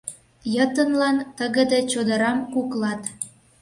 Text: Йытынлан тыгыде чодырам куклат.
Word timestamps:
Йытынлан 0.55 1.17
тыгыде 1.37 1.79
чодырам 1.91 2.39
куклат. 2.53 3.01